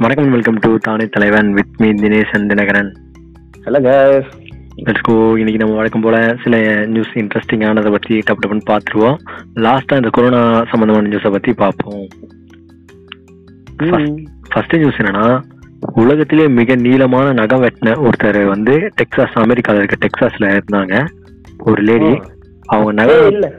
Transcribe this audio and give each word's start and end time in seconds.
வணக்கம் 0.00 0.30
welcome 0.30 0.54
to 0.54 0.76
தானே 0.78 1.06
தலைவன் 1.06 1.52
with 1.52 1.80
me 1.80 1.88
Dinesh 1.88 2.32
and 2.32 2.52
Dinakaran. 2.52 2.90
Hello 3.64 3.78
guys 3.86 4.28
let's 4.76 5.02
go 5.02 5.12
இன்னைக்கு 5.12 5.56
நம்ம 5.56 5.74
வழக்கம் 5.74 6.00
போல 6.00 6.36
சில 6.44 6.86
நியூஸ் 6.86 7.12
இன்ட்ரெஸ்டிங்கானதை 7.14 7.90
பற்றி 7.90 8.18
டப்பு 8.18 8.44
டப்புன்னு 8.46 8.60
பார்த்துருவோம். 8.70 9.16
லாஸ்ட்டாக 9.54 9.94
இந்த 9.94 10.08
கொரோனா 10.10 10.64
சம்மந்தமான 10.70 11.08
நியூஸை 11.08 11.30
பற்றி 11.30 11.52
பார்ப்போம். 11.52 12.06
ஃபர்ஸ்ட் 14.48 14.76
நியூஸ் 14.76 14.94
என்னன்னா 14.94 15.42
உலகத்திலே 15.94 16.48
மிக 16.48 16.74
நீளமான 16.74 17.32
நகம் 17.32 17.62
வெட்டின 17.62 18.08
ஒருத்தர் 18.08 18.46
வந்து 18.46 18.90
டெக்சாஸ் 19.02 19.34
அமெரிக்காவில் 19.34 19.82
இருக்க 19.82 20.06
டெக்சாஸ்ல 20.06 20.60
இருந்தாங்க. 20.60 21.06
ஒரு 21.58 21.82
லேடி 21.82 22.20
அவங்க 22.66 22.92
நகம் 22.92 23.30
இல்ல. 23.30 23.58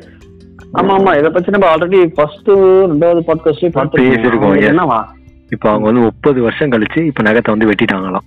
ஆமா 0.73 0.91
ஆமா. 0.97 1.17
இத 1.19 1.29
பத்தி 1.29 1.51
நம்ம 1.51 1.75
ஆல்ரெடி 1.75 2.13
ஃபர்ஸ்ட் 2.15 2.49
ரெண்டாவது 2.49 3.21
பாட்காஸ்ட்லயே 3.29 3.87
பேசியிருக்கோம். 3.93 4.59
என்னவா? 4.71 5.17
இப்போ 5.55 5.67
அவங்க 5.71 5.85
வந்து 5.89 6.05
முப்பது 6.07 6.39
வருஷம் 6.45 6.71
கழிச்சு 6.73 6.99
இப்போ 7.09 7.21
நகத்தை 7.27 7.49
வந்து 7.53 7.69
வெட்டிட்டாங்களாம். 7.69 8.25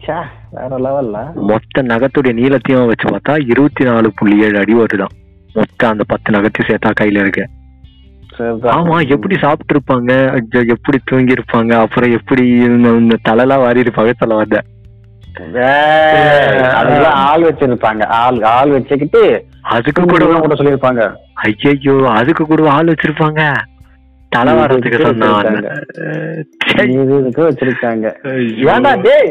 ச்சே 0.00 0.16
வேற 0.56 0.72
லெவல்ல 0.86 1.18
மொத்த 1.50 1.82
நகத்துடைய 1.92 2.32
நீளத்தையும் 2.40 2.90
வச்சு 2.90 3.06
பார்த்தா 3.12 3.34
இருபத்தி 3.52 3.84
நாலு 3.88 4.08
புள்ளி 4.18 4.36
ஏழு 4.46 4.58
அடி 4.62 4.74
வருதாம் 4.80 5.14
மொத்த 5.58 5.88
அந்த 5.92 6.04
பத்து 6.12 6.34
நகத்தையும் 6.36 6.68
சேர்த்தா 6.70 6.90
கையில 7.00 7.22
இருக்கு. 7.24 7.44
ஆமா 8.76 8.96
எப்படி 9.14 9.34
சாப்பிட்டு 9.44 9.72
இருப்பாங்க 9.74 10.12
எப்படி 10.74 10.98
தூங்கி 11.10 11.36
இருப்பாங்க 11.36 11.72
அப்புறம் 11.84 12.14
எப்படி 12.18 12.42
இந்த 13.00 13.16
தலைலாம் 13.28 13.62
வாரி 13.64 13.84
இருப்பாங்க 13.84 14.14
தலை 14.22 14.36
வந்த 14.40 14.58
ஆள் 17.28 17.46
வச்சிருப்பாங்க. 17.46 18.02
ஆள் 18.20 18.38
ஆள் 18.56 18.74
வச்சுக்கிட்டு 18.74 19.22
அதுக்கு 19.74 20.02
கூட 20.02 20.22
கூட 20.26 20.38
கூட 20.44 20.56
சொல்லியிருப்பாங்க. 20.58 21.02
ஐயோ 21.46 21.96
அதுக்கு 22.18 22.42
கூட 22.50 22.68
ஆள் 22.76 22.90
வச்சிருப்பாங்க. 22.92 23.42
தலை 24.28 24.54
வாரத்துக்கு 24.54 24.98
சொன்னான் 24.98 25.54
இது 26.76 27.18
இதுக்கு 27.18 27.42
வச்சிருக்காங்க. 27.48 28.06
ஏன்டா 28.72 28.92
டேய் 29.00 29.28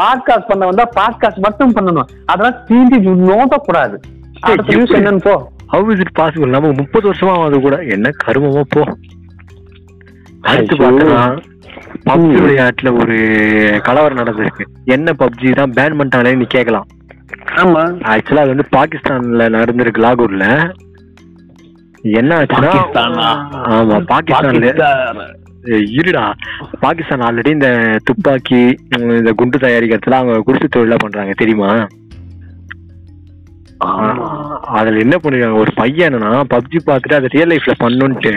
பாட்காஸ்ட் 0.00 0.48
பண்ண 0.48 0.66
வந்தா 0.66 0.88
பாட்காஸ்ட் 0.96 1.44
மட்டும் 1.46 1.74
பண்ணணும். 1.74 2.08
அதெல்லாம் 2.26 2.58
தீண்டி 2.70 2.98
எப்படி? 3.02 3.98
நியூஸ் 4.66 4.92
என்னன்னு 4.92 5.16
போ. 5.16 5.52
ஹவு 5.72 5.92
இஸ் 5.92 5.98
இட் 5.98 6.14
பாசிபிள் 6.18 6.48
நம்ம 6.48 6.72
முப்பது 6.72 7.12
வருஷமா 7.12 7.44
அது 7.44 7.60
கூட. 7.60 7.76
என்ன 7.76 8.10
கருமமா 8.26 8.62
போ. 8.68 8.82
அடுத்து. 10.40 10.76
பார்த்தா 10.76 11.38
பப்ஜி 12.06 12.36
விளையாட்டுல 12.42 12.90
ஒரு 13.00 13.16
கலவரம் 13.82 14.18
நடந்திருக்கு. 14.18 14.64
என்ன 14.84 15.12
பப்ஜி 15.18 15.54
தான்? 15.54 15.70
பேன் 15.70 15.96
பண்ணிட்டாங்களே 15.98 16.36
நீ 16.36 16.44
கேட்கலாம். 16.44 16.86
ஆமா. 17.56 17.82
ஆக்சுவலா 18.12 18.44
அது 18.44 18.54
வந்து 18.54 18.68
பாகிஸ்தான்ல 18.76 19.46
நடந்திருக்கு 19.56 20.02
லாகூர்ல. 20.06 20.46
என்ன 22.12 22.32
ஆச்சுன்னா 22.38 22.70
பாகிஸ்தானா? 22.72 23.28
ஆமா 23.70 23.98
பாகிஸ்தான்ல 24.10 24.70
ஏய், 25.68 25.86
இருடா. 25.96 26.24
பாகிஸ்தான் 26.80 27.24
ஆல்ரெடி 27.26 27.50
இந்த 27.50 27.68
துப்பாக்கி 28.04 28.58
இந்த 29.16 29.30
குண்டு 29.32 29.58
தயாரிக்கிறதுல 29.58 30.18
அவங்க 30.18 30.42
குடிசை 30.42 30.68
தொழிலா 30.68 30.98
பண்றாங்க 31.00 31.32
தெரியுமா? 31.36 31.70
அதுல 34.74 35.00
என்ன 35.00 35.16
பண்ணிருக்காங்க? 35.16 35.58
ஒரு 35.58 35.72
பையன் 35.76 36.08
என்னன்னா 36.08 36.42
பப்ஜி 36.52 36.78
பார்த்துட்டு 36.86 37.18
அதை 37.18 37.30
ரியல் 37.34 37.52
லைஃப்ல 37.52 37.74
பண்ணுன்ட்டு 37.80 38.34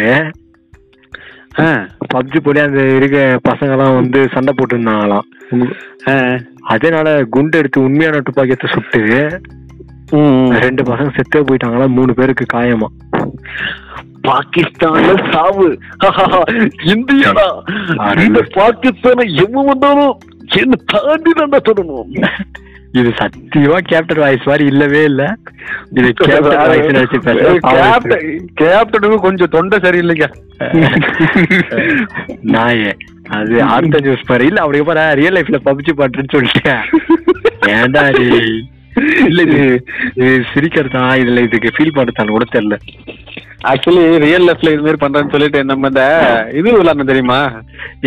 பப்ஜி 2.13 2.39
போய் 2.39 2.61
அந்த 2.61 2.81
இருக்க 2.95 3.17
பசங்க 3.47 3.71
எல்லாம் 3.71 3.95
வந்து 3.95 4.19
சண்டை 4.33 4.53
போட்டு 4.53 4.75
இருந்தாங்களாம் 4.75 5.27
அதனால 6.67 7.07
குண்டு 7.29 7.57
எடுத்து 7.57 7.79
உண்மையான 7.81 8.21
துப்பாக்கி 8.21 8.53
எடுத்து 8.53 8.73
சுட்டு 8.73 9.01
ரெண்டு 10.63 10.83
பசங்க 10.89 11.09
செத்தே 11.17 11.39
போயிட்டாங்களா? 11.47 11.87
மூணு 11.97 12.11
பேருக்கு 12.19 12.45
காயமா. 12.53 12.87
பாகிஸ்தான்ல 14.27 15.11
சாவு. 15.33 15.67
இந்தியாடா. 16.93 17.47
இந்த 18.25 18.41
பாகிஸ்தான 18.57 19.27
எவன் 19.43 19.69
வந்தாலும் 19.71 20.15
என்ன 20.61 20.79
தாண்டி 20.93 21.31
தான் 21.39 21.67
சொல்லணும்? 21.67 22.09
இது 22.99 23.09
சத்தியமா 23.19 23.77
கேப்டன் 23.89 24.21
வாய்ஸ் 24.23 24.47
மாதிரி 24.51 24.65
இல்லவே 24.71 25.01
இல்ல. 25.09 25.23
இது 25.97 26.09
கேப்டன் 26.19 26.57
வாய்ஸ் 26.71 26.89
நினைச்சு 26.95 27.19
கேப்டனுக்கு 28.61 29.19
கொஞ்சம் 29.27 29.53
தொண்டை 29.55 29.79
சரியில்லைங்க. 29.85 30.27
நாயே 32.55 32.91
அது 33.37 33.55
அடுத்த 33.75 33.99
நியூஸ் 34.05 34.27
பாரு 34.31 34.45
இல்ல 34.49 34.61
அப்படி 34.65 34.81
பாரு 34.89 35.05
ரியல் 35.21 35.37
லைஃப்ல 35.37 35.59
பப்ஜி 35.69 35.93
பாட்டுன்னு 36.01 36.33
சொல்லிட்டேன். 36.35 36.83
ஏன்டா 37.77 38.03
இல்ல 39.29 39.41
இது 39.47 39.59
சிரிக்கிறதா 40.53 41.03
இதுல 41.21 41.43
இதுக்கு 41.47 41.75
ஃபீல் 41.75 41.95
பண்றதான்னு 41.97 42.35
கூட 42.35 42.45
தெரியல. 42.55 42.77
ஆக்சுவலி 43.69 44.03
ரியல் 44.23 44.45
லைஃப்ல 44.47 44.73
இது 44.73 44.83
மாதிரி 44.85 44.99
பண்றேன்னு 45.01 45.33
சொல்லிட்டு 45.33 45.59
நம்ம 45.71 45.89
இந்த 45.91 46.03
இது 46.59 46.75
விளாட்ணும் 46.77 47.09
தெரியுமா? 47.11 47.39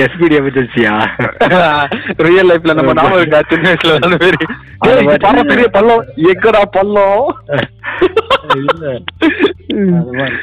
எஸ்பிடி 0.04 0.38
எமர்ஜென்சியா 0.40 0.92
ரியல் 2.26 2.50
லைஃப்ல 2.50 2.76
நம்ம 2.78 2.94
நாம 3.00 3.18
இருக்கா 3.20 3.40
சின்ன 3.52 3.66
வயசுல 3.70 3.96
அந்த 3.98 4.10
மாதிரி. 4.14 4.46
பெரிய 5.50 5.66
பள்ளம். 5.76 6.00
எங்கடா 6.30 6.62
பள்ளம்? 6.76 7.26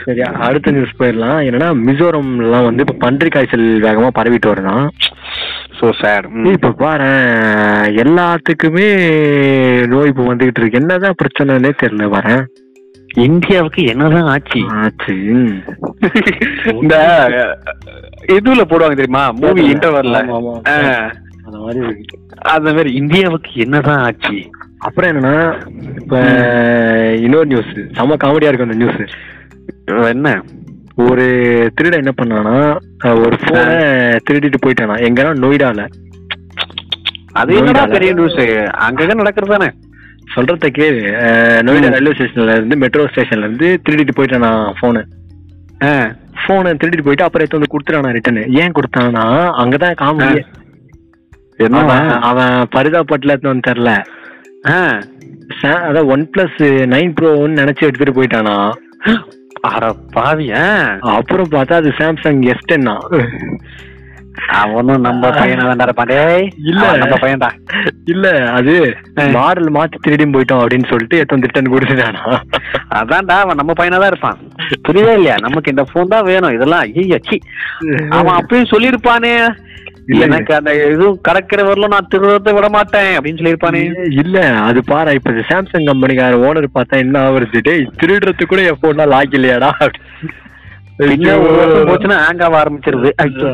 சரி 0.05 0.21
அடுத்த 0.47 0.71
நியூஸ் 0.71 0.97
போயிடலாம். 0.99 1.39
என்னன்னா 1.47 1.69
மிசோரம்லாம் 1.87 2.67
வந்து 2.67 2.83
இப்ப 2.87 2.95
பன்றி 3.05 3.29
காய்ச்சல் 3.29 3.67
வேகமா 3.81 4.09
பரவிட்டு 4.19 4.51
வருதான் 4.51 4.87
சோ 5.79 5.89
சேட் 5.99 6.25
இப்ப 6.53 6.71
பாரு 6.83 7.11
எல்லாத்துக்குமே 8.03 8.87
நோய் 9.87 10.11
இப்ப 10.11 10.23
வந்துகிட்டு 10.29 10.61
இருக்கு. 10.61 10.79
என்னதான் 10.79 11.19
பிரச்சனைனே 11.21 11.71
தெரியல 11.83 12.09
பாரு 12.09 12.35
இந்தியாவுக்கு 13.25 13.81
என்னதான் 13.85 14.27
ஆச்சு? 14.31 14.59
ஆச்சு. 14.81 15.15
இந்த 16.73 16.95
இதுல 18.37 18.63
போடுவாங்க 18.71 18.97
தெரியுமா? 18.99 19.23
மூவி 19.41 19.61
இன்டர்வல்ல 19.73 20.19
ஆமா, 20.25 20.35
ஆமா. 20.39 20.53
அந்த 21.45 21.57
மாதிரி 21.57 21.79
இருக்கு. 21.85 22.17
அந்த 22.55 22.69
மாதிரி 22.73 22.91
இந்தியாவுக்கு 22.93 23.51
என்னதான் 23.55 24.01
ஆச்சு? 24.07 24.37
அப்புறம் 24.87 25.09
என்னன்னா 25.11 25.35
இப்ப 26.01 26.15
இன்னொரு 27.25 27.47
நியூஸ் 27.51 27.71
செம 27.97 28.17
காமெடியா 28.23 28.49
இருக்கு 28.49 28.67
அந்த 28.67 28.77
நியூஸ் 28.81 29.01
என்ன? 30.13 30.29
ஒரு 31.07 31.25
திருடன் 31.75 32.01
என்ன 32.03 32.13
பண்ணானா 32.19 32.55
ஒரு 33.23 33.35
போனை 33.43 33.75
திருடிட்டு 34.27 34.59
போயிட்டானா. 34.63 34.95
எங்கன்னா 35.07 35.31
நொய்டால. 35.43 35.81
அது 37.39 37.57
என்னடா 37.59 37.83
பெரிய 37.95 38.11
நியூஸ் 38.19 38.39
அங்கங்க 38.87 39.15
நடக்கிறது 39.21 39.53
தானே 39.55 39.69
சொல்றத 40.35 40.69
கேளு. 40.77 41.01
நொய்டா 41.67 41.91
ரயில்வே 41.93 42.13
ஸ்டேஷன்ல 42.17 42.55
இருந்து 42.57 42.77
மெட்ரோ 42.83 43.05
ஸ்டேஷன்ல 43.11 43.47
இருந்து 43.47 43.69
திருடிட்டு 43.85 44.17
போயிட்டானா 44.19 44.51
போனு 44.81 45.01
போனை 46.45 46.71
திருடிட்டு 46.81 47.05
போயிட்டு 47.07 47.25
அப்புறம் 47.25 47.43
எடுத்து 47.43 47.59
வந்து 47.59 47.73
கொடுத்துட்டானா 47.73 48.15
ரிட்டர்ன் 48.17 48.41
ஏன் 48.61 48.75
கொடுத்தானா 48.77 49.25
அங்கதான் 49.63 49.99
காமெடி 50.03 50.41
அவன் 51.79 52.09
அவன் 52.29 52.55
பரிதாபட்டுல 52.75 53.93
சா- 55.59 55.81
அதான் 55.85 56.09
ஒன் 56.09 56.29
பிளஸ் 56.29 56.59
நைன் 56.89 57.13
ப்ரோன்னு 57.13 57.59
நினைச்சு 57.59 57.87
எடுத்துட்டு 57.87 58.17
போயிட்டானா? 58.17 58.55
அட 59.69 59.85
பாவியா. 60.13 60.63
அப்புறம் 61.13 61.51
பார்த்தா 61.51 61.73
அது 61.73 61.89
சாம்சங் 61.97 62.41
எஸ் 62.45 62.67
டென்னா 62.67 62.95
அவனும் 64.57 65.01
நம்ம 65.01 65.29
பையனா 65.37 65.63
தான் 65.69 65.79
இருப்பான் 65.79 66.07
டேய் 66.07 66.45
இல்ல. 66.63 66.83
நம்ம 66.97 67.15
பையன்டா 67.17 67.49
இல்ல 68.05 68.27
அது 68.51 68.73
மாடல் 69.33 69.69
மாத்தி 69.69 69.97
திருடி 69.99 70.25
போயிட்டோம் 70.27 70.61
அப்படின்னு 70.61 70.89
சொல்லிட்டு 70.89 71.17
எடுத்து 71.17 71.35
வந்து 71.35 71.49
ரிட்டர்ன் 71.49 71.73
கொடுத்துட்டானா? 71.73 72.23
அதான்டா 72.95 73.37
அவன் 73.39 73.55
நம்ம 73.55 73.73
பையனா 73.73 73.97
தான் 73.97 74.11
இருப்பான். 74.13 74.39
புரியவே 74.83 75.13
இல்லையா? 75.13 75.35
நமக்கு 75.41 75.71
இந்த 75.71 75.83
போன் 75.93 76.07
தான் 76.07 76.25
வேணும். 76.25 76.51
இதெல்லாம் 76.51 76.85
ஐயா 76.95 77.19
அவன் 78.11 78.37
அப்பயும் 78.39 78.71
சொல்லியிருப்பானே. 78.71 79.33
எனக்கு 80.17 80.51
அந்த 80.55 80.71
இதுவும் 80.85 81.19
கடக்கிற 81.27 81.61
வரல 81.65 81.87
நான் 81.87 82.09
திருடத்தை 82.13 82.51
விட 82.53 82.67
மாட்டேன் 82.69 83.11
அப்படின்னு 83.15 83.39
சொல்லியிருப்பானே. 83.39 83.81
இல்ல 84.21 84.37
அது 84.61 84.79
பாரு 84.83 85.13
இப்ப 85.13 85.33
சாம்சங் 85.49 85.89
கம்பெனிக்கார 85.89 86.39
ஓனர் 86.47 86.67
பார்த்தா 86.73 86.97
என்ன 86.97 87.17
ஆகுறது 87.25 87.61
டேய் 87.61 87.89
திருடுறது 87.99 88.45
கூட 88.45 88.61
என் 88.63 88.81
போன்லாம் 88.81 89.09
லாக் 89.09 89.37
இல்லையாடா? 89.39 89.71
போச்சுன்னா 90.99 92.15
ஹேங் 92.23 92.41
ஆக 92.45 92.55
ஆரம்பிச்சிருது. 92.61 93.09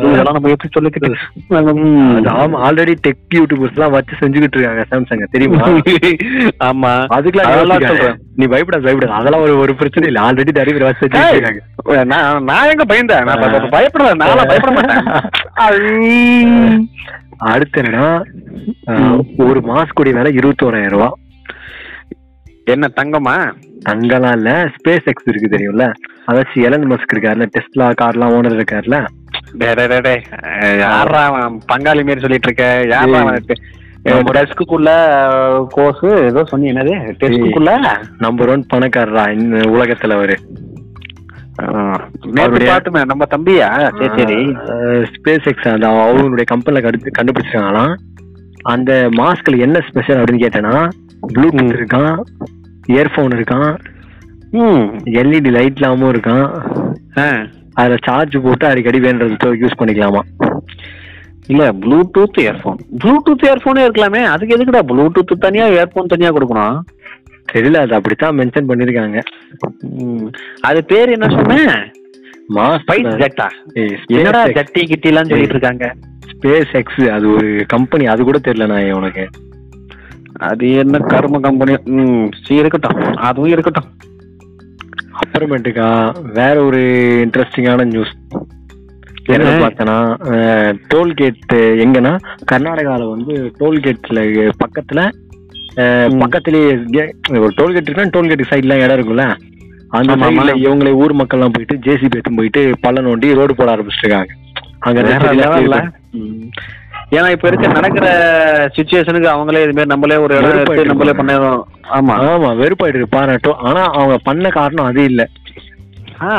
இதெல்லாம் 0.06 0.38
நம்ம 0.38 0.50
எப்படி 0.50 0.70
சொல்லிக்கிட்டு 0.76 1.10
ஆமா 2.36 2.60
ஆல்ரெடி 2.68 2.94
டெக் 3.08 3.36
யூடியூபர்ஸ் 3.36 3.76
எல்லாம் 3.78 3.92
வச்சு 3.92 4.20
செஞ்சுக்கிட்டு 4.22 4.58
இருக்காங்க 4.58 4.86
சாம்சங் 4.92 5.34
தெரியுமா? 5.36 5.68
ஆமா. 6.70 6.92
அதுக்கெல்லாம் 7.18 7.52
நீ. 7.74 7.88
சொல்றேன். 7.88 8.18
பயப்படாத 8.50 8.84
பயப்படாத. 8.84 9.14
அதெல்லாம் 9.14 9.42
ஒரு 9.42 9.58
ஒரு 9.58 9.76
பிரச்சனை 9.76 10.08
இல்ல. 10.08 10.22
ஆல்ரெடி 10.22 10.58
நிறைய 10.58 10.74
பேர் 10.78 10.88
வச்சு 10.90 12.06
நான் 12.06 12.44
நான் 12.44 12.70
எங்க 12.70 12.86
பயந்தேன்? 12.94 13.24
நான் 13.24 13.44
பயப்படல. 13.70 14.16
பயப்பட 14.48 14.72
மாட்டேன். 14.72 15.06
அடுத்து 17.46 17.82
என்னன்னா 17.82 18.08
ஒரு 19.46 19.60
மாஸ்குடைய 19.62 20.14
விலை 20.14 20.34
இருபத்தோராயிரம் 20.38 20.96
ரூபாய் 20.96 21.16
என்ன 22.68 22.90
தங்கமா? 22.96 23.38
தங்கலாம் 23.82 24.36
இல்ல. 24.36 24.52
ஸ்பேஸ் 24.76 25.10
எக்ஸ் 25.12 25.28
இருக்கு 25.28 25.56
தெரியும்ல. 25.56 25.86
அதாச்சும் 26.28 26.64
எலன் 26.64 26.88
மஸ்க் 26.92 27.14
இருக்காருல்ல 27.14 27.48
டெஸ்லா 27.56 27.88
கார்லாம் 28.00 28.36
ஓனர் 28.36 28.58
யார்ரா 30.82 31.22
அவன் 31.30 31.58
பங்காளி 31.72 32.04
மாரி 32.04 32.20
சொல்லிட்டு 32.20 32.50
இருக்க 32.50 32.66
யாரா 32.90 33.22
டெஸ்க்குள்ள 34.36 34.90
கோர்ஸ் 35.70 36.04
ஏதோ 36.24 36.42
சொன்னி 36.44 36.68
என்னது? 36.72 36.96
டெஸ்க்குள்ள 37.22 37.72
நம்பர் 38.18 38.50
ஒன் 38.50 38.66
பணக்காரரா 38.74 39.24
இந்த 39.36 39.60
உலகத்துல 39.70 40.18
அவரு. 40.18 40.36
நம்ம 43.06 43.26
தம்பியா? 43.32 43.68
சரி 43.98 44.10
சரி. 44.18 44.38
ஸ்பேஸ் 45.14 45.48
எக்ஸ் 45.48 45.68
அந்த 45.68 45.88
அவங்களுடைய 46.02 46.46
கம்பெனில 46.46 46.82
கடுத்து 46.82 47.18
கண்டுபிடிச்சிருக்காங்களாம் 47.18 47.94
அந்த 48.66 48.92
மாஸ்க்ல 49.18 49.58
என்ன 49.60 49.82
ஸ்பெஷல் 49.90 50.20
அப்படின்னு 50.20 50.46
கேட்டேன்னா 50.46 50.76
ப்ளூடூத் 51.34 51.76
இருக்கான் 51.76 52.14
இயர்ஃபோன் 52.88 53.36
இருக்கான் 53.36 53.70
ம். 54.52 55.00
எல்இடி 55.06 55.52
லைட் 55.52 55.74
இல்லாம 55.76 56.12
இருக்கான். 56.12 56.62
ஆ. 57.18 57.46
அதுல 57.74 57.96
சார்ஜ் 58.04 58.38
போட்டு 58.44 58.68
அடிக்கடி 58.68 59.00
வேண்டது 59.00 59.36
யூஸ் 59.42 59.80
பண்ணிக்கலாமா? 59.80 60.20
இல்ல 61.48 61.72
ப்ளூடூத் 61.72 62.38
இயர்ஃபோன் 62.38 62.78
ப்ளூடூத் 63.04 63.44
இயர்ஃபோனே 63.44 63.88
இருக்கலாமே. 63.88 64.24
அதுக்கு 64.24 64.56
எதுக்குடா 64.58 64.80
ப்ளூடூத் 64.88 65.40
தனியா 65.40 65.68
இயர்ஃபோன் 65.68 66.06
தனியா 66.06 66.30
கொடுக்கணும்? 66.30 66.80
தெரியல 67.54 67.76
அது 67.76 67.96
அப்படித்தான் 67.96 68.38
மென்ஷன் 68.38 68.68
பண்ணிருக்காங்க. 68.68 69.22
ம். 69.80 70.28
அது 70.62 70.84
பேர் 70.84 71.10
என்ன 71.10 71.28
சொன்னேன் 71.28 71.94
ஸ்பைஸ் 72.52 73.06
மாஸ்க் 73.06 73.18
ஜெட்டா 73.18 73.48
என்னடா 74.08 74.46
ஜட்டி 74.46 74.84
கிட்டி 74.84 75.08
எல்லாம் 75.08 75.24
சொல்லிட்டு 75.24 75.56
இருக்காங்க 75.56 75.94
ஸ்பேஸ் 76.32 76.72
எக்ஸ் 76.72 77.10
அது 77.10 77.30
ஒரு 77.30 77.64
கம்பெனி 77.68 78.06
அது 78.06 78.24
கூட 78.24 78.38
தெரியல 78.38 78.68
நான் 78.68 78.92
உனக்கு. 78.92 79.30
அது 80.40 80.72
என்ன 80.72 80.98
கர்ம 80.98 81.40
கம்பெனி 81.40 81.76
ம் 81.86 82.30
சரி 82.44 82.60
இருக்கட்டும். 82.60 83.16
அதுவும் 83.16 83.50
இருக்கட்டும். 83.50 83.84
அப்புறமேட்டுக்கா 85.16 85.88
வேற 86.38 86.56
ஒரு 86.64 86.82
இன்ட்ரெஸ்டிங்கான 87.26 87.86
நியூஸ் 87.92 88.14
என்ன? 89.36 89.52
பார்த்தனா 89.62 89.96
டோல்கேட் 90.94 91.54
எங்கன்னா 91.84 92.14
கர்நாடகால 92.52 93.08
வந்து 93.10 93.36
டோல்கேட்ல 93.60 94.20
பக்கத்துல. 94.64 95.02
பக்கத்திலேயே 96.20 96.68
ஒரு 97.40 97.52
டோல்கேட் 97.60 97.88
இருக்குன்னா 97.88 98.14
டோல்கேட் 98.16 98.50
சைட்லாம் 98.52 98.84
இடம் 98.84 98.98
இருக்கும்ல 98.98 99.26
அந்த 99.98 100.14
சைடுல. 100.22 100.54
இவங்களே 100.64 100.94
ஊர் 101.02 101.14
மக்கள்லாம் 101.16 101.56
போயிட்டு 101.56 101.76
ஜேசிபி 101.86 102.16
எடுத்து 102.16 102.38
போயிட்டு 102.40 102.62
பள்ளம் 102.82 103.08
நோண்டி 103.08 103.34
ரோடு 103.40 103.56
போட 103.56 103.70
ஆரம்பிச்சிருக்காங்க 103.76 104.32
அங்க 104.80 105.02
ஏன்னா 107.12 107.28
இப்ப 107.32 107.48
இருக்க 107.48 107.68
நடக்கிற 107.70 108.06
சுச்சுவேஷனுக்கு 108.76 109.28
அவங்களே 109.28 109.62
இது 109.62 109.74
மாதிரி 109.74 109.92
நம்மளே 109.92 110.18
ஒரு 110.18 110.36
இடம் 110.38 110.54
எடுத்து 110.54 110.86
நம்மளே 110.86 111.14
பண்ணிடுறோம் 111.14 111.62
ஆமா. 111.92 112.14
ஆமா 112.28 112.50
வெறுப்பாயிட்டு 112.62 113.10
பாராட்டும் 113.12 113.60
ஆனா 113.62 113.82
அவங்க 113.94 114.16
பண்ண 114.24 114.50
காரணம் 114.52 114.86
அது 114.86 115.04
இல்ல. 115.04 115.24
ஆ. 116.26 116.34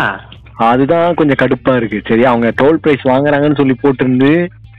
அதுதான் 0.67 1.15
கொஞ்சம் 1.15 1.41
கடுப்பா 1.43 1.73
இருக்கு. 1.77 1.99
சரி 2.09 2.25
அவங்க 2.25 2.53
டோல் 2.57 2.79
பிரைஸ் 2.79 3.03
வாங்குறாங்கன்னு 3.05 3.57
சொல்லி 3.57 3.75
போட்டிருந்து 3.83 4.31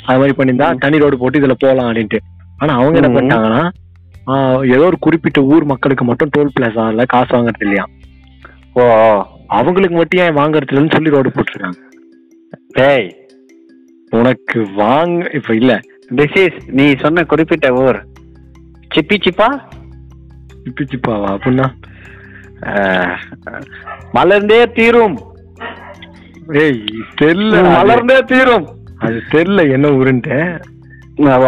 அது 0.05 0.19
மாதிரி 0.19 0.35
பண்ணியிருந்தா 0.37 0.69
தனி 0.79 0.97
ரோடு 0.97 1.17
போட்டு 1.17 1.39
இதுல 1.39 1.55
போலாம் 1.59 1.87
அப்படின்ட்டு. 1.89 2.19
ஆனா 2.57 2.73
அவங்க 2.75 2.97
என்ன. 3.01 3.09
பண்ணிட்டாங்கன்னா 3.09 3.63
ஏதோ 4.75 4.83
ஒரு 4.85 4.97
குறிப்பிட்ட 4.99 5.39
ஊர் 5.45 5.65
மக்களுக்கு 5.65 6.03
மட்டும் 6.05 6.31
டோல் 6.35 6.53
பிளாசால 6.55 7.05
காசு 7.05 7.31
வாங்குறது 7.35 7.65
இல்லையா? 7.65 7.85
ஓ 8.75 8.83
அவங்களுக்கு 9.49 9.95
மட்டும் 9.95 10.21
ஏன் 10.23 10.37
வாங்குறது 10.37 10.71
இல்லைன்னு 10.71 10.95
சொல்லி 10.95 11.09
ரோடு 11.09 11.29
போட்டிருக்காங்க. 11.29 11.79
டேய் 12.75 13.07
உனக்கு 14.09 14.59
வாங்க 14.75 15.29
இப்ப 15.37 15.55
இல்ல. 15.55 15.73
திஸ் 16.15 16.37
இஸ் 16.43 16.59
நீ 16.77 16.85
சொன்ன 17.03 17.23
குறிப்பிட்ட 17.31 17.67
ஊர். 17.83 17.99
சிப்பி 18.95 19.17
சிப்பா? 19.25 19.47
சிப்பி 20.63 20.83
சிப்பாவா 20.91 21.29
அப்படின்னா? 21.35 21.67
மலர்ந்தே 24.17 24.59
தீரும். 24.77 25.17
ஏய் 26.61 26.79
தெரியல. 27.21 27.61
மலர்ந்தே 27.77 28.17
தீரும். 28.31 28.67
அது 29.05 29.17
தெரியல 29.33 29.63
என்ன 29.75 29.87
ஊருன்ட்டு. 29.99 30.37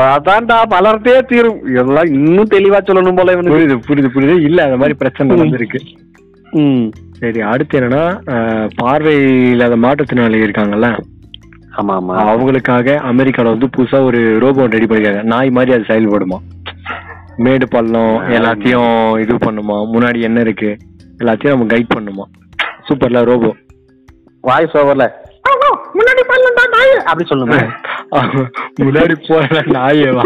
அதான்டா 0.10 0.58
மலர்ந்தே 0.74 1.16
தீரும். 1.32 1.60
இதெல்லாம் 1.72 2.12
இன்னும் 2.18 2.54
தெளிவா 2.56 2.80
சொல்லணும் 2.90 3.20
போல 3.20 3.36
புரியுது 3.50 3.78
புரியுது 3.88 4.12
புரியுது. 4.16 4.36
இல்ல 4.50 4.60
அந்த 4.68 4.78
மாதிரி 4.82 4.98
பிரச்சனை 5.02 5.36
நடந்திருக்கு. 5.36 5.82
ம். 6.62 6.88
சரி 7.20 7.42
அடுத்து 7.54 7.80
என்னன்னா 7.80 8.04
பார்வை 8.82 9.16
இல்லாத 9.54 9.78
மாற்றுத்திறனாளி 9.86 10.46
இருக்காங்கல்ல. 10.48 10.90
ஆமா 11.80 11.94
ஆமா 11.96 12.14
அவங்களுக்காக 12.26 12.96
அமெரிக்கால 13.12 13.52
வந்து 13.54 13.68
புதுசா 13.68 14.04
ஒரு 14.04 14.20
ரோபோட் 14.42 14.76
ரெடி 14.76 14.86
பண்ணிருக்காங்க. 14.86 15.24
நாய் 15.24 15.50
மாதிரி 15.50 15.74
அது 15.74 15.90
செயல்படுமா? 15.90 16.38
மேடு 17.38 17.68
பள்ளம் 17.68 18.16
எல்லாத்தையும் 18.30 18.94
இது 19.20 19.36
பண்ணுமா? 19.46 19.78
முன்னாடி 19.94 20.22
என்ன 20.22 20.40
இருக்கு? 20.40 20.72
எல்லாத்தையும் 21.20 21.54
நம்ம 21.56 21.70
கைட் 21.74 21.94
பண்ணுமா? 21.96 22.26
சூப்பர்ல 22.88 23.24
ரோபோ. 23.24 23.52
வாய்ஸ் 24.44 24.78
ஓவர்ல 24.78 25.06
முன்னாடி 25.96 26.22
பண்ணலடா 26.30 26.64
நாய். 26.76 26.94
அப்படி 27.06 27.26
சொல்லுங்க. 27.28 27.58
முன்னாடி 28.84 29.16
போற 29.28 29.44
நாயேவா 29.76 30.24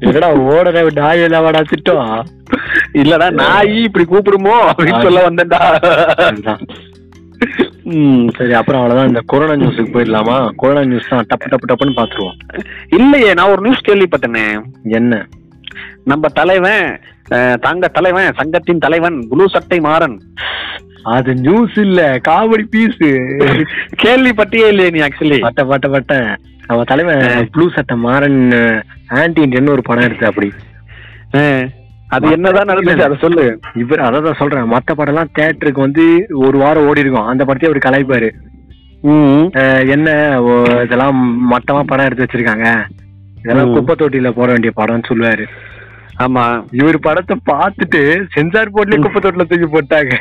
என்னடா 0.00 0.28
ஓடற 0.48 0.92
நாய் 0.94 1.22
எல்லாம் 1.22 1.68
திட்டம் 1.70 2.08
இல்லடா 2.92 3.28
நாய் 3.40 3.74
இப்படி 3.82 4.04
கூப்பிடுமோ? 4.04 4.54
அப்படின்னு 4.70 5.02
சொல்ல 5.02 5.20
வந்தேன்டா. 5.28 5.60
ம். 7.86 8.28
சரி 8.36 8.52
அப்புறம் 8.52 8.80
அவ்வளவுதான். 8.80 9.08
இந்த 9.08 9.20
கொரோனா 9.32 9.54
நியூஸுக்கு 9.54 9.92
போயிடலாமா? 9.96 10.36
கொரோனா 10.56 10.82
நியூஸ் 10.84 11.08
தான் 11.08 11.26
டப்பு 11.30 11.50
டப்பு 11.52 11.68
டப்புன்னு 11.70 11.98
பாத்துருவோம் 11.98 12.38
இல்லையே 12.98 13.34
நான் 13.34 13.52
ஒரு 13.54 13.62
நியூஸ் 13.62 13.86
கேள்விப்பட்டேனே. 13.88 14.46
என்ன? 14.98 15.20
நம்ம 16.04 16.28
தலைவன் 16.40 16.84
தங்க 17.60 17.88
தலைவன் 17.88 18.28
சங்கத்தின் 18.40 18.78
தலைவன் 18.78 19.16
ப்ளூ 19.30 19.46
சட்டை 19.48 19.78
மாறன். 19.80 20.16
அது 21.14 21.30
நியூஸ் 21.36 21.76
இல்ல 21.78 22.00
காமெடி 22.28 22.64
பீஸ் 22.70 23.00
கேள்விப்பட்டியே 24.04 24.68
இல்லையே 24.72 24.90
நீ 24.90 25.00
ஆக்சுவலி 25.00 25.38
பட்ட 25.40 25.64
பட்ட 25.64 25.88
பட்ட 25.88 26.14
நம்ம 26.66 26.84
தலைவன் 26.84 27.24
ப்ளூ 27.54 27.70
சட்டை 27.70 27.96
மாறன் 28.06 28.40
ஆன்டி 29.20 29.42
இண்டியன் 29.42 29.74
ஒரு 29.74 29.82
படம் 29.82 30.04
எடுத்து 30.04 30.26
அப்படி. 30.26 30.48
அது 32.14 32.30
என்னதான் 32.30 32.68
நடந்துச்சு 32.68 33.04
அதை 33.06 33.16
சொல்லு. 33.20 33.44
இவர் 33.74 34.04
அதான் 34.06 34.38
சொல்றேன். 34.40 34.70
மத்த 34.72 34.92
படம் 34.98 35.14
எல்லாம் 35.14 35.32
தியேட்டருக்கு 35.38 35.84
வந்து 35.86 36.26
ஒரு 36.44 36.58
வாரம் 36.58 36.86
ஓடி 36.86 37.00
இருக்கும். 37.00 37.30
அந்த 37.32 37.44
படத்தையே 37.44 37.70
அவர் 37.70 37.86
கலாய்ப்பாரு. 37.86 38.30
என்ன 39.94 40.10
இதெல்லாம் 40.84 41.18
மட்டமா 41.52 41.82
படம் 41.86 42.04
எடுத்து 42.04 42.24
வச்சிருக்காங்க. 42.24 42.68
இதெல்லாம். 43.40 43.72
குப்பை 43.74 43.94
தொட்டியில 43.98 44.30
போட 44.30 44.50
வேண்டிய 44.52 44.72
படம்னு 44.76 45.08
சொல்லுவாரு. 45.08 45.46
ஆமா 46.24 46.44
இவர் 46.78 46.98
படத்தை 47.06 47.34
பார்த்துட்டு 47.50 48.00
சென்சார் 48.34 48.72
போர்ட்லயே 48.74 48.98
குப்பை 49.04 49.20
தொட்டில 49.22 49.44
தூக்கி 49.48 49.68
போட்டாங்க. 49.74 50.14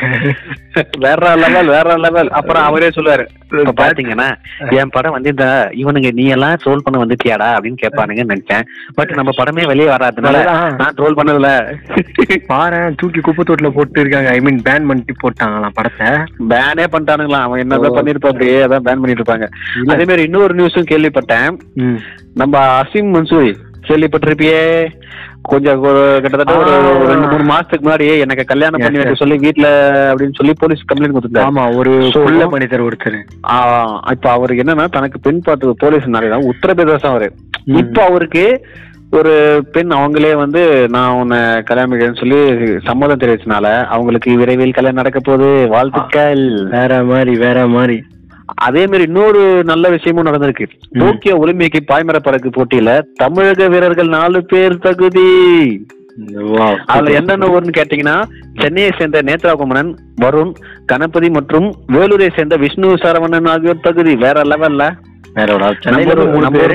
வேற 1.06 1.36
லெவல் 1.44 1.69
வேற 1.75 1.97
லெவல். 2.06 2.30
அப்புறம் 2.39 2.68
அவரே 2.69 2.89
சொல்லுவாரு 2.95 3.25
பாத்தீங்கன்னா 3.80 4.27
என் 4.80 4.92
படம் 4.95 5.15
வந்து 5.15 5.31
இந்த 5.33 5.45
இவனுங்க 5.81 6.09
நீ 6.19 6.24
எல்லாம் 6.36 6.56
ட்ரோல் 6.63 6.83
பண்ண 6.86 7.01
வந்துட்டியாடா? 7.03 7.47
அப்படின்னு 7.56 7.81
கேட்பானுங்கன்னு 7.83 8.33
நினைச்சேன். 8.33 8.65
பட் 8.97 9.13
நம்ம 9.19 9.33
படமே 9.39 9.65
வெளியே 9.71 9.88
வராதனால. 9.94 10.42
நான் 10.81 10.95
ட்ரோல் 10.97 11.18
பண்ணதுல 11.19 11.51
பாரு 12.51 12.81
தூக்கி 13.01 13.21
குப்பை 13.27 13.45
தொட்டில 13.50 13.71
போட்டு 13.77 14.00
இருக்காங்க. 14.06 14.30
ஐ 14.38 14.39
மீன் 14.47 14.62
பேன் 14.68 14.89
பண்ணிட்டு 14.89 15.15
போட்டாங்களாம் 15.24 15.77
படத்தை. 15.80 16.09
பேனே 16.53 16.88
பண்ணிட்டானுங்களாம். 16.95 17.45
அவன் 17.47 17.63
என்னதான். 17.63 17.97
பண்ணிருப்பா 18.00 18.31
அப்படியே 18.33 18.57
அதான் 18.68 18.85
பேன் 18.90 19.02
பண்ணிட்டு 19.04 19.21
இருப்பாங்க. 19.21 19.47
அதே 19.94 20.06
மாதிரி 20.11 20.28
இன்னொரு 20.30 20.56
நியூஸும் 20.61 20.92
கேள்விப்பட்டேன். 20.94 21.49
நம்ம 22.42 22.56
அசீம் 22.81 23.14
மன்சூரி 23.16 23.52
கேள்விப்பட்டிருப்பியே 23.87 24.61
கொஞ்சம் 25.42 25.81
கிட்டத்தட்ட 26.21 26.54
ஒரு 26.59 27.06
ரெண்டு 27.07 27.27
மூணு 27.27 27.44
மாசத்துக்கு 27.54 27.85
முன்னாடி 27.87 28.07
எனக்கு 28.19 28.44
கல்யாணம் 28.45 28.81
பண்ணி 28.83 28.97
வைக்க. 28.97 29.13
சொல்லி 29.15 29.37
வீட்ல 29.37 29.68
அப்படின்னு 30.13 30.39
சொல்லி 30.39 30.54
போலீஸ் 30.59 30.85
கம்ப்ளைண்ட் 30.92 31.15
கொடுத்துருந்தாரு 31.18 31.49
ஆமா 31.49 31.65
ஒரு 31.77 31.94
கொள்ள 32.13 32.47
மனிதர் 32.47 32.83
ஒருத்தர். 32.83 33.19
இப்ப 34.11 34.30
அவருக்கு 34.30 34.63
என்னன்னா 34.63 34.85
தனக்கு 34.97 35.19
பெண் 35.19 35.44
பார்த்து 35.44 35.75
போலீஸ் 35.75 36.09
உத்தரப்பிரதேசம் 36.54 37.13
அவரு. 37.13 37.30
இப்ப 37.63 38.04
அவருக்கு 38.09 38.45
ஒரு 39.11 39.33
பெண் 39.71 39.92
அவங்களே 39.92 40.31
வந்து 40.35 40.61
நான் 40.89 41.18
உன்னை 41.19 41.39
கல்யாணம் 41.61 41.89
பண்ணிக்கிறேன்னு 41.89 42.21
சொல்லி 42.21 42.80
சம்மதம் 42.85 43.21
தெரிவிச்சனால 43.23 43.68
அவங்களுக்கு 43.95 44.37
விரைவில் 44.37 44.77
கல்யாணம் 44.77 45.01
நடக்க 45.01 45.19
போகுது. 45.19 45.68
வாழ்த்துக்கள். 45.68 46.44
வேற 46.71 47.04
மாதிரி 47.04 47.35
வேற 47.37 47.68
மாதிரி. 47.68 47.97
அதே 48.45 48.85
மாதிரி 48.85 49.04
இன்னொரு 49.04 49.64
நல்ல 49.64 49.90
விஷயமும் 49.90 50.25
நடந்திருக்கு. 50.25 50.68
டோக்கியோ 50.90 51.37
ஒலிம்பிக் 51.37 51.83
பாய்மர 51.87 52.19
பறக்கு 52.19 52.49
போட்டியில 52.49 53.02
தமிழக 53.16 53.68
வீரர்கள் 53.68 54.07
நாலு 54.07 54.45
பேர் 54.45 54.78
தகுதி. 54.78 55.85
அதுல 56.85 57.11
என்னென்ன 57.11 57.47
ஊர்னு 57.47 57.71
கேட்டீங்கன்னா 57.78 58.23
சென்னையை 58.59 58.92
சேர்ந்த 58.97 59.21
நேத்ரா 59.21 59.54
குமரன் 59.54 59.97
வருண் 60.21 60.54
கணபதி 60.85 61.30
மற்றும் 61.30 61.75
வேலூரை 61.87 62.35
சேர்ந்த 62.35 62.57
விஷ்ணு 62.57 62.94
சரவணன் 62.94 63.47
ஆகியோர் 63.47 63.80
தகுதி. 63.80 64.16
வேற 64.16 64.42
லெவல்ல. 64.42 64.95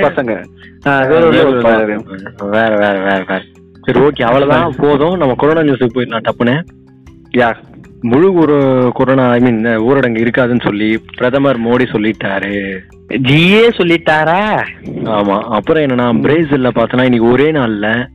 பசங்க. 0.00 0.44
வேற 2.38 2.68
வேற 2.68 2.68
வேற 2.70 2.98
வேற 2.98 3.42
சரி 3.82 4.00
ஓகே. 4.00 4.22
அவ்வளவுதான். 4.22 4.74
போதும். 4.76 5.16
நம்ம 5.16 5.34
கொரோனா 5.36 5.72
நியூஸுக்கு 5.72 5.88
போயிடலாம். 5.94 6.22
டப்புன்னு. 6.24 6.62
யா. 7.36 7.54
முழு 8.02 8.34
ஒரு 8.34 8.56
கொரோனா 8.94 9.30
ஐ 9.30 9.40
மீன் 9.40 9.64
ஊரடங்கு 9.64 10.22
இருக்காதுன்னு 10.24 10.62
சொல்லி 10.62 10.98
பிரதமர் 11.16 11.60
மோடி 11.60 11.86
சொல்லிட்டாரு. 11.92 12.80
ஜியே 13.08 13.70
சொல்லிட்டாரா? 13.78 14.64
ஆமா 15.16 15.40
அப்புறம் 15.40 15.82
என்னன்னா 15.84 16.22
பிரேசில்ல 16.22 16.68
பார்த்தோன்னா 16.74 17.04
இன்னைக்கு 17.04 17.30
ஒரே 17.30 17.52
நாள்ல 17.52 18.08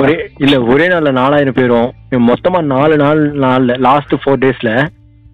ஒரே 0.00 0.30
இல்ல 0.38 0.62
ஒரே 0.62 0.88
நாள்ல 0.88 1.10
நாலாயிரம் 1.10 1.54
பேரும் 1.54 1.92
மொத்தமா 2.10 2.62
நாலு 2.64 2.96
நாள் 2.96 3.32
நாள்ல 3.32 3.78
லாஸ்ட் 3.78 4.14
ஃபோர் 4.14 4.42
டேஸ்ல 4.44 4.88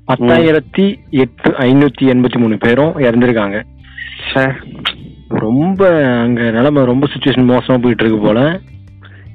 பத்தாயிரத்தி 0.09 0.99
எட்டு 1.11 1.51
ஐநூத்தி 1.51 2.05
எண்பத்தி 2.13 2.39
மூணு 2.39 2.59
பேரும் 2.59 2.93
இறந்திருக்காங்க. 2.99 3.63
ரொம்ப 5.29 6.01
அங்க 6.21 6.51
நிலைமை 6.51 6.85
ரொம்ப 6.85 7.07
சுச்சுவேஷன் 7.07 7.51
மோசமா 7.51 7.83
போயிட்டு 7.83 8.05
இருக்கு 8.05 8.21
போல. 8.27 8.61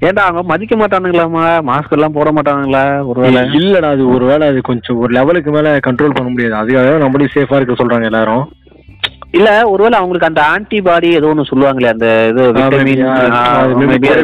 ஏன்டா 0.02 0.22
அவங்க 0.28 0.42
மதிக்க 0.44 0.76
மாட்டானுங்களாமா 0.76 1.42
மாஸ்க் 1.68 1.92
எல்லாம் 1.92 2.16
போட 2.16 2.30
மாட்டானுங்களா? 2.32 2.84
ஒருவேளை. 3.02 3.42
இல்லடா 3.60 3.90
அது 3.90 4.04
ஒருவேளை 4.10 4.48
அது 4.48 4.62
கொஞ்சம் 4.62 4.98
ஒரு 4.98 5.14
லெவலுக்கு 5.14 5.52
மேல 5.52 5.80
கண்ட்ரோல் 5.88 6.16
பண்ண 6.16 6.30
முடியாது. 6.30 6.56
அதுக்காக 6.56 6.96
நம்மளையும் 7.04 7.36
சேஃபா 7.36 7.56
இருக்க 7.56 7.76
சொல்றாங்க 7.82 8.06
எல்லாரும். 8.06 8.46
இல்ல 9.32 9.50
ஒருவேளை 9.68 9.98
அவங்களுக்கு 10.00 10.30
அந்த 10.30 10.42
ஆன்டிபாடி 10.54 11.10
ஏதோ 11.12 11.28
ஒண்ணு 11.28 11.50
சொல்லுவாங்களே 11.52 11.92
அந்த 11.92 12.08
இது. 12.30 12.46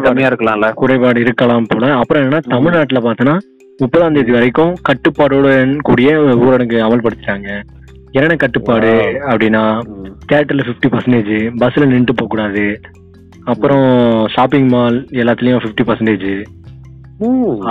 கம்மியா 0.08 0.30
இருக்கலாம்ல. 0.32 0.70
குறைபாடு 0.74 1.22
இருக்கலாம் 1.22 1.66
போல. 1.66 1.94
அப்புறம் 1.94 2.24
என்ன 2.24 2.42
தமிழ்நாட்டுல 2.48 3.02
பார்த்தோன்னா 3.06 3.36
முப்பதாம் 3.80 4.14
தேதி 4.14 4.32
வரைக்கும் 4.32 4.74
கட்டுப்பாடுடன் 4.90 5.74
கூடிய 5.82 6.12
ஊரடங்கு 6.44 6.78
அமல்படுத்திட்டாங்க. 6.86 7.50
என்ன 8.14 8.36
கட்டுப்பாடு 8.36 8.92
அப்படின்னா 9.30 9.64
தியேட்டர்ல 10.28 10.64
ஃபிஃப்டி 10.68 10.88
பர்சன்டேஜ் 10.94 11.34
பஸ்ல 11.62 11.86
நின்று 11.86 12.14
போக 12.14 12.28
கூடாது 12.28 12.64
அப்புறம் 13.52 13.90
ஷாப்பிங் 14.36 14.70
மால் 14.70 14.98
எல்லாத்துலயும் 15.22 15.62
ஃபிஃப்டி 15.64 15.84
பர்சன்டேஜ். 15.90 16.30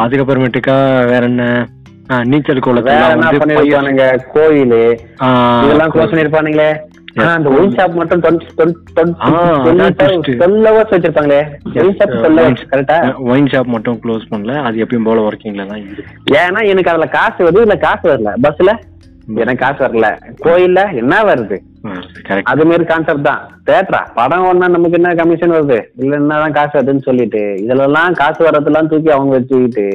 அதுக்கப்புறமேட்டுக்கா 0.02 0.76
வேற 1.10 1.22
என்ன? 1.30 1.44
நீச்சல் 2.30 2.64
குளத்துல 2.66 2.92
கோயிலு. 4.34 4.82
இதெல்லாம் 5.64 5.92
க்ளோஸ் 5.94 6.12
பண்ணிருப்பானுங்களே. 6.12 6.68
அந்த 7.34 7.48
ஒயின் 7.56 7.74
ஷாப் 7.76 7.94
மட்டும் 7.98 8.22
வச்சிருப்பாங்களே. 10.92 11.40
ஒயின் 13.32 13.50
ஷாப் 13.52 13.70
மட்டும் 13.74 14.00
க்ளோஸ் 14.04 14.26
பண்ணல. 14.32 14.54
அது 14.66 14.82
எப்பயும் 14.84 15.08
போல 15.08 15.24
ஒர்க்கிங்ல 15.28 15.66
தான் 15.70 15.84
ஏன்னா 16.42 16.60
எனக்கு 16.72 16.92
அதுல 16.94 17.08
காசு 17.16 17.38
வருது 17.46 17.64
இல்ல 17.66 17.76
காசு 17.86 18.04
வரல. 18.12 18.32
பஸ்ல 18.46 18.72
எனக்கு 19.42 19.62
காசு 19.64 19.80
வரல. 19.84 20.08
கோயில்ல 20.44 20.80
என்ன 21.02 21.14
வருது? 21.30 21.56
அது 22.52 22.64
மாதிரி 22.68 22.84
கான்செப்ட் 22.84 23.28
தான். 23.28 23.42
தேட்டரா 23.68 24.00
படம் 24.14 24.46
ஒண்ணா 24.48 24.66
நமக்கு 24.68 24.98
என்ன 24.98 25.14
கமிஷன் 25.14 25.54
வருது? 25.56 25.78
இல்ல 26.02 26.16
என்னதான் 26.16 26.56
காசு 26.58 26.74
வருதுன்னு 26.78 27.06
சொல்லிட்டு 27.08 27.42
இதுல 27.64 27.86
எல்லாம் 27.88 28.18
காசு 28.22 28.40
வர்றதெல்லாம் 28.46 28.90
தூக்கி 28.92 29.10
அவங்க 29.10 29.34
வச்சுக்கிட்டு. 29.38 29.86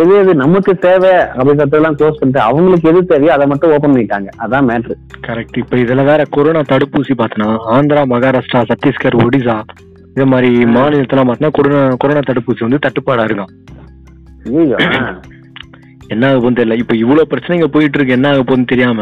எது 0.00 0.12
எது 0.20 0.32
நமக்கு 0.34 0.72
தேவை 0.84 1.14
அப்படின்றதெல்லாம் 1.38 1.96
க்ளோஸ் 1.98 2.18
பண்ணிட்டு 2.20 2.40
அவங்களுக்கு 2.40 2.88
எது 2.90 3.00
தேவையோ 3.06 3.32
அதை 3.32 3.46
மட்டும் 3.46 3.72
ஓபன் 3.76 3.92
பண்ணிட்டாங்க. 3.94 4.28
அதான் 4.44 4.68
மேட்ரு 4.68 4.94
கரெக்ட் 5.26 5.58
இப்ப 5.62 5.76
இதுல 5.76 6.04
வேற 6.10 6.24
கொரோனா 6.36 6.62
தடுப்பூசி 6.72 7.14
பார்த்தனா 7.20 7.48
ஆந்திரா 7.76 8.02
மகாராஷ்டிரா 8.14 8.62
சத்தீஸ்கர் 8.70 9.20
ஒடிசா 9.24 9.56
இது 10.16 10.26
மாதிரி 10.26 10.50
மாநிலத்தெல்லாம் 10.76 11.30
பார்த்தா 11.30 11.50
கொரோனா 11.50 11.82
கொரோனா 12.02 12.20
தடுப்பூசி 12.28 12.66
வந்து 12.66 12.84
தட்டுப்பாடா 12.86 13.24
இருக்கான். 13.28 13.52
ஐயோ. 14.58 14.76
என்ன 16.12 16.26
ஆக 16.28 16.36
போகுதுன்னு 16.36 16.58
தெரியல. 16.58 16.76
இப்ப 16.82 16.94
இவ்வளவு 16.94 17.30
பிரச்சனைங்க 17.30 17.66
போயிட்டு 17.74 17.98
இருக்கு. 17.98 18.16
என்ன 18.18 18.28
ஆக 18.28 18.42
போகுதுன்னு 18.42 18.72
தெரியாம 18.72 19.00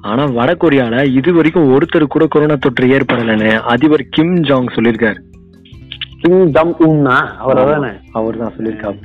ஆனா 0.00 0.24
வட 0.24 0.52
கொரியால 0.52 1.04
இது 1.16 1.32
வரைக்கும் 1.32 1.68
ஒருத்தர் 1.70 2.06
கூட 2.08 2.26
கொரோனா 2.26 2.54
தொற்று 2.54 2.86
ஏற்படலைன்னு 2.86 3.60
அதிபர் 3.60 4.06
கிம் 4.10 4.34
ஜாங் 4.34 4.66
சொல்லியிருக்காரு. 4.76 5.20
கிங் 6.20 6.50
ஜம் 6.50 6.76
உன்னா 6.78 7.36
அவர் 7.36 7.70
தானே? 7.70 7.88
அவர் 8.12 8.36
தான் 8.36 8.52
சொல்லியிருக்காரு. 8.58 8.98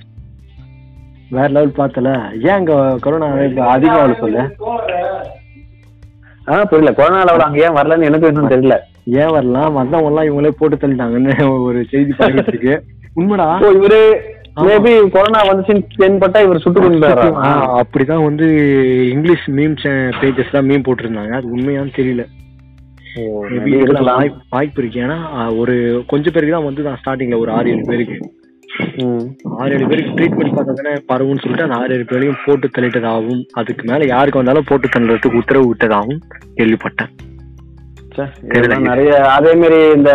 வேற 1.29 1.47
லெவல் 1.47 1.73
பார்த்தல. 1.77 2.31
ஏன் 2.43 2.49
அங்க 2.49 2.97
கொரோனா 3.01 3.27
அதிகம் 3.65 3.97
ஆளு 3.97 4.15
சொல்ல 4.19 4.49
ஆ 6.47 6.63
புரியல. 6.63 6.95
கொரோனால 6.97 7.25
அவர் 7.25 7.41
அங்க 7.41 7.59
ஏன் 7.59 7.75
வரலன்னு 7.75 8.03
எனக்கு 8.03 8.27
இன்னும் 8.27 8.49
தெரியல. 8.49 8.77
ஏன் 9.05 9.31
வரலாம்? 9.31 9.73
வந்தவங்க 9.73 10.21
எல்லாம் 10.21 10.27
இவங்களே 10.27 10.49
போட்டு 10.49 10.87
தள்ளிட்டாங்கன்னு 10.87 11.61
ஒரு 11.63 11.85
செய்தி 11.89 12.13
பரவிட்டு 12.19 12.47
இருக்கு. 12.47 12.83
உண்மைடா? 13.15 13.47
இவரு. 13.77 14.17
மேபி 14.65 14.91
கொரோனா 15.15 15.39
வந்துச்சுன்னு 15.47 15.83
தென்பட்டா 16.01 16.39
இவர் 16.45 16.61
சுட்டு 16.63 16.81
அப்படிதான் 17.81 18.25
வந்து 18.27 18.47
இங்கிலீஷ் 19.13 19.45
மீம் 19.57 19.75
பேஜஸ் 20.21 20.55
தான் 20.55 20.67
மீம் 20.69 20.85
போட்டிருந்தாங்க. 20.87 21.33
அது 21.39 21.53
உண்மையான்னு 21.55 21.97
தெரியல. 21.99 22.23
வாய்ப்பு 24.09 24.41
வாய்ப்பு 24.55 24.81
இருக்கு. 24.81 25.03
ஏன்னா 25.05 25.19
ஒரு 25.61 25.75
கொஞ்சம் 26.11 26.33
பேருக்கு 26.33 26.55
தான் 26.55 26.67
வந்து 26.69 26.85
தான் 26.87 26.99
ஸ்டார்டிங்ல 27.01 27.39
ஒரு 27.43 27.51
ஆறு 27.57 27.71
ஏழு 27.73 27.85
பேருக்கு. 27.91 28.17
ஆறு 29.61 29.71
ஏழு 29.77 29.85
பேருக்கு 29.91 30.15
ட்ரீட்மெண்ட் 30.17 30.55
பார்த்தா 30.57 30.75
தானே 30.81 30.93
பரவும்னு 31.11 31.43
சொல்லிட்டு 31.43 31.65
அந்த 31.67 31.79
ஆறு 31.81 31.95
ஏழு 31.97 32.05
பேரையும் 32.11 32.41
போட்டு 32.45 32.67
தள்ளிட்டதாகவும் 32.75 33.41
அதுக்கு 33.61 33.85
மேல 33.91 34.09
யாருக்கு 34.13 34.41
வந்தாலும் 34.41 34.69
போட்டு 34.71 34.89
தள்ளுறதுக்கு 34.95 35.41
உத்தரவு 35.43 35.71
விட்டதாகவும் 35.71 36.21
கேள்விப்பட்டேன். 36.59 37.11
நிறைய 38.87 39.11
அதே 39.35 39.51
மாதிரி 39.61 39.79
இந்த 39.97 40.11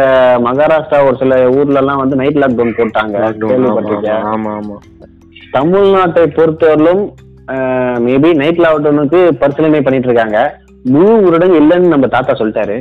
மகாராஷ்டிரா 0.47 1.01
ஒரு 1.09 1.17
சில 1.23 1.35
ஊர்ல 1.59 1.81
எல்லாம் 1.83 2.01
வந்து 2.03 2.19
நைட் 2.21 2.41
லாக்டவுன் 2.43 2.79
போட்டாங்க. 2.79 3.17
ஆமா. 4.33 4.53
ஆமா 4.61 4.77
தமிழ்நாட்டை 5.57 6.25
பொறுத்தவரையிலும் 6.39 7.03
மேபி 8.07 8.29
நைட் 8.43 8.63
லாக்டவுனுக்கு 8.65 9.21
பரிசீலனை 9.41 9.81
பண்ணிட்டு 9.87 10.09
இருக்காங்க 10.11 10.39
முழு 10.93 11.15
ஊரடங்கு 11.27 11.61
இல்லைன்னு 11.63 11.93
நம்ம 11.95 12.07
தாத்தா 12.15 12.35
சொல்லிட்டாரு. 12.41 12.77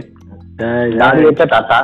தாடி 1.01 1.21
வச்ச 1.27 1.43
தாத்தா. 1.55 1.79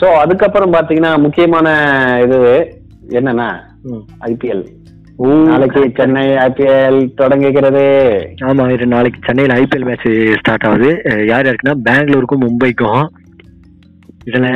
சோ 0.00 0.06
அதுக்கப்புறம் 0.22 0.74
பாத்தீங்கன்னா 0.74 1.12
முக்கியமான 1.24 1.68
இது 2.24 2.38
என்னன்னா. 3.18 3.48
ஐபிஎல் 4.30 4.64
நாளைக்கு 5.48 5.80
சென்னை 5.98 6.26
ஐபிஎல் 6.44 7.00
தொடங்குகிறது. 7.20 7.82
ஆமா 8.50 8.64
இது 8.74 8.86
நாளைக்கு 8.92 9.18
சென்னையில் 9.26 9.54
ஐபிஎல் 9.62 9.86
மேட்ச் 9.88 10.06
ஸ்டார்ட் 10.40 10.66
ஆகுது. 10.68 10.90
யார் 11.30 11.46
யாருக்குன்னா 11.46 11.74
பெங்களூருக்கும் 11.88 12.42
மும்பைக்கும். 12.44 13.04
இதுல. 14.28 14.48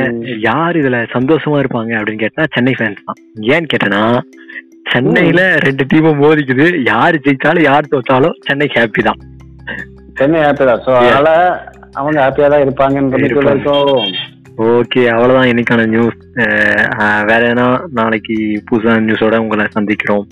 யார் 0.47 0.79
இதுல 0.81 0.97
சந்தோஷமா 1.15 1.59
இருப்பாங்க 1.63 1.93
அப்படின்னு 1.99 2.23
கேட்டா 2.23 2.43
சென்னை 2.55 2.73
ஃபேன்ஸ் 2.79 3.05
தான். 3.07 3.19
ஏன்னு 3.53 3.71
கேட்டேன்னா 3.73 4.03
சென்னையில 4.91 5.41
ரெண்டு 5.67 5.83
டீமும் 5.91 6.21
மோதிக்குது. 6.23 6.67
யார் 6.91 7.17
ஜெயிச்சாலும் 7.25 7.67
யார் 7.69 7.91
தோத்தாலும் 7.93 8.37
சென்னைக்கு 8.47 8.79
ஹாப்பி 8.81 9.03
தான். 9.09 9.21
சென்னை 10.19 10.41
ஹாப்பி 10.45 10.65
தான். 10.71 10.83
சோ 10.87 10.93
அதனால 11.01 11.29
அவங்க 11.99 12.17
ஹாப்பியா 12.25 12.49
தான் 12.53 12.65
இருப்பாங்கன்றது 12.65 13.29
இருப்பாங்க. 13.29 13.55
இருக்கும் 13.55 14.33
ஓகே 14.79 15.01
அவ்வளவுதான். 15.13 15.49
இன்னைக்கான 15.51 15.85
நியூஸ் 15.93 16.19
வேற 17.29 17.41
எதனா 17.47 17.65
நாளைக்கு 17.99 18.35
புதுசான 18.67 19.03
நியூஸோட 19.07 19.37
உங்களை 19.45 19.65
சந்திக்கிறோம். 19.77 20.25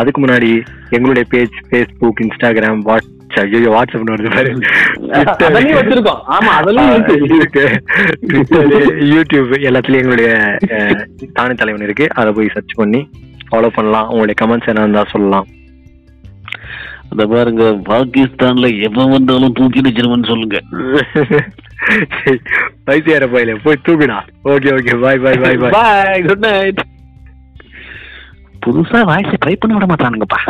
அதுக்கு 0.00 0.20
முன்னாடி 0.22 0.52
எங்களுடைய 0.96 1.24
பேஜ் 1.34 1.56
ஃபேஸ்புக் 1.68 2.22
இன்ஸ்டாகிராம் 2.24 2.80
வாட்ஸ்அப் 2.88 3.12
ஐயோ 3.56 3.70
வாட்ஸ்அப் 3.74 4.10
வருது 4.14 4.30
பாரு. 4.34 4.50
அதெல்லாம் 5.20 5.78
வச்சிருக்கோம். 5.78 6.20
ஆமா 6.36 6.50
அதெல்லாம் 6.60 6.90
இருக்கு. 7.38 7.64
யூடியூப் 9.12 9.50
எல்லாத்துலயும் 9.68 10.04
எங்களுடைய 10.04 10.30
தானே 11.38 11.54
தலைவன் 11.60 11.86
இருக்கு. 11.88 12.06
அதை 12.20 12.32
போய் 12.36 12.54
சர்ச் 12.54 12.78
பண்ணி 12.80 13.00
ஃபாலோ 13.48 13.70
பண்ணலாம். 13.78 14.08
உங்களுடைய 14.12 14.36
கமெண்ட்ஸ் 14.42 14.70
என்ன 14.72 14.86
இருந்தா 14.86 15.04
சொல்லலாம். 15.14 15.48
அந்த 17.10 17.24
பாருங்க 17.32 17.64
பாகிஸ்தான்ல 17.90 18.68
எவன் 18.86 19.12
வந்தாலும் 19.16 19.56
தூக்கி 19.58 19.80
வச்சிருவன்னு 19.86 20.30
சொல்லுங்க. 20.32 20.56
பைத்தியார 22.88 23.26
பையில 23.34 23.56
போய் 23.64 23.84
தூக்குடா. 23.86 24.18
Okay 24.52 24.70
okay 24.78 24.94
bye 25.04 25.22
bye 25.24 25.40
bye 25.44 25.58
bye 25.62 25.74
bye 25.78 26.24
good 26.28 26.44
night 26.48 26.82
புதுசா 28.64 29.00
வாய்ஸ் 29.04 29.40
ட்ரை 29.44 29.54
பண்ண 29.56 29.72
விட 29.76 29.86
மாட்டானுங்கப்பா. 29.86 30.40